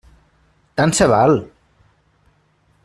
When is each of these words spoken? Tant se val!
Tant 0.81 0.95
se 1.01 1.09
val! 1.11 1.37